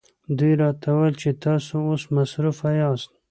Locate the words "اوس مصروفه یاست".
1.89-3.09